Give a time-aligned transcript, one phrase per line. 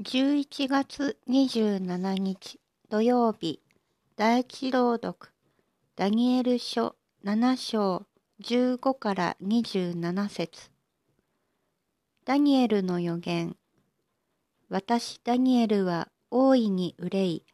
[0.00, 3.60] 11月27日土曜日
[4.16, 5.32] 第一朗読
[5.96, 6.94] ダニエル書
[7.24, 8.06] 7章
[8.40, 10.70] 15から27節。
[12.24, 13.56] ダニエルの予言。
[14.68, 17.44] 私ダニエルは大いに憂い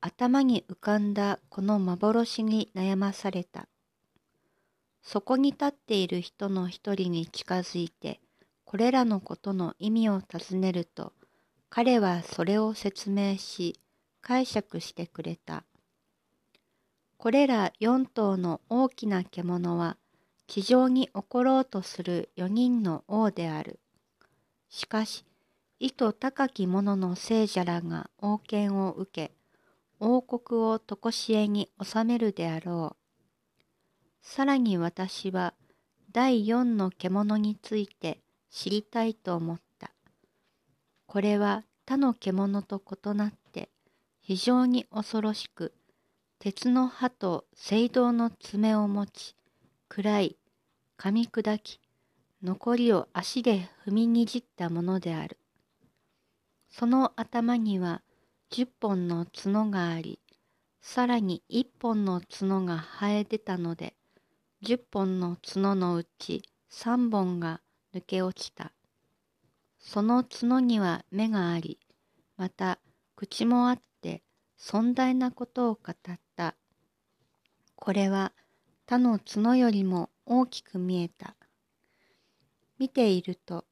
[0.00, 3.68] 頭に浮かんだこの幻に悩まされた。
[5.04, 8.18] そこに立っている人の一人に近づいて
[8.64, 11.12] これらのことの意味を尋ねると
[11.78, 13.78] 彼はそれを説明し
[14.22, 15.62] 解釈してくれた。
[17.18, 19.98] これら4頭の大きな獣は
[20.46, 23.78] 地上に起ころうとする4人の王である。
[24.70, 25.26] しかし、
[25.78, 29.34] 意図高き者の聖者らが王権を受け、
[30.00, 33.26] 王国を常しえに治めるであろう。
[34.22, 35.52] さらに私は
[36.10, 39.65] 第4の獣について知りたいと思った。
[41.06, 43.70] これは他の獣と異なって
[44.20, 45.72] 非常に恐ろしく、
[46.40, 49.36] 鉄の歯と青銅の爪を持ち、
[49.88, 50.36] 暗い、
[50.98, 51.80] 噛み砕き、
[52.42, 55.38] 残りを足で踏みにじったものである。
[56.68, 58.02] その頭には
[58.50, 60.18] 十本の角があり、
[60.82, 63.94] さらに一本の角が生え出たので、
[64.60, 67.60] 十本の角のうち三本が
[67.94, 68.72] 抜け落ちた。
[69.86, 71.78] その角には目があり、
[72.36, 72.80] また
[73.14, 74.24] 口もあって
[74.56, 76.56] 尊大なことを語った。
[77.76, 78.32] これは
[78.86, 81.36] 他の角よりも大きく見えた。
[82.80, 83.64] 見ていると、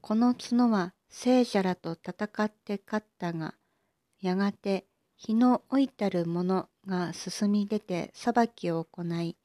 [0.00, 3.54] この角は聖者らと戦って勝ったが、
[4.22, 9.36] やがて日の老いたる者が進み出て裁きを行い、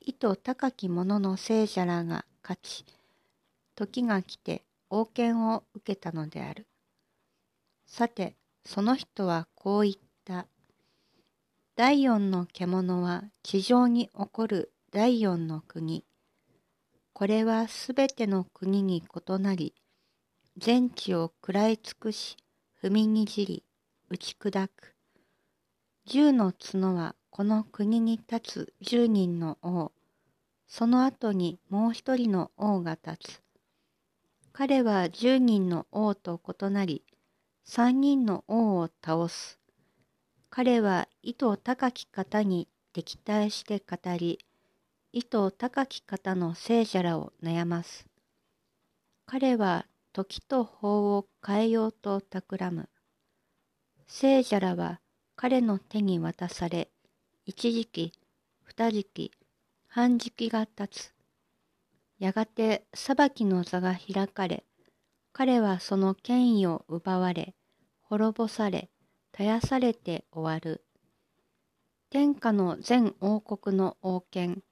[0.00, 2.86] 意図高き者の聖者らが勝ち、
[3.76, 6.66] 時が来て王権を受けたのである。
[7.86, 9.94] さて、その人はこう言っ
[10.24, 10.46] た。
[11.76, 16.04] 第四の獣は地上に起こる第四の国。
[17.12, 19.74] これはすべての国に異なり、
[20.56, 22.36] 全地を食らい尽くし、
[22.82, 23.64] 踏みにじり、
[24.08, 24.94] 打ち砕く。
[26.06, 29.92] 十の角はこの国に立つ十人の王。
[30.66, 33.47] その後にもう一人の王が立つ。
[34.60, 37.04] 彼は十人の王と異なり、
[37.62, 39.60] 三人の王を倒す。
[40.50, 44.40] 彼は意図高き方に敵対して語り、
[45.12, 48.08] 意図高き方の聖者らを悩ます。
[49.26, 52.88] 彼は時と法を変えようと企む。
[54.08, 55.00] 聖者らは
[55.36, 56.90] 彼の手に渡され、
[57.46, 58.12] 一時期、
[58.64, 59.30] 二時期、
[59.86, 61.17] 半時期が立つ。
[62.18, 64.64] やがて裁きの座が開かれ、
[65.32, 67.54] 彼はその権威を奪われ、
[68.02, 68.90] 滅ぼされ、
[69.32, 70.84] 絶やされて終わる。
[72.10, 74.62] 天下の全王国の王権、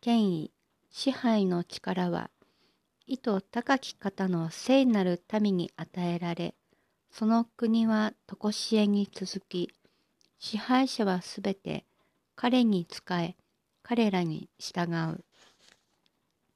[0.00, 0.52] 権威、
[0.90, 2.30] 支配の力は、
[3.06, 6.54] 意図高き方の聖なる民に与えられ、
[7.10, 9.72] その国は常しえに続き、
[10.38, 11.84] 支配者はすべて
[12.36, 13.36] 彼に仕え、
[13.82, 15.24] 彼らに従う。